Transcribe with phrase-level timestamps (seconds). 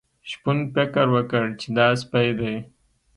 [0.29, 2.55] شپون فکر وکړ چې دا سپی دی.